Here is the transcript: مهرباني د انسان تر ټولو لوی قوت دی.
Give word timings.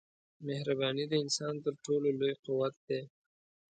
مهرباني 0.45 1.05
د 1.07 1.13
انسان 1.23 1.53
تر 1.63 1.73
ټولو 1.85 2.07
لوی 2.19 2.33
قوت 2.45 2.75
دی. 2.87 3.01